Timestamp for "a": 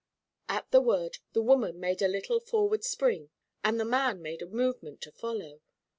2.01-2.07, 4.41-4.47